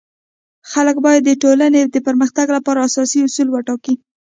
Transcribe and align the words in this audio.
خلک 0.71 0.97
باید 1.05 1.21
د 1.25 1.31
ټولنی 1.43 1.81
د 1.93 1.95
پرمختګ 2.07 2.47
لپاره 2.57 2.83
اساسي 2.87 3.19
اصول 3.25 3.47
وټاکي. 3.51 3.93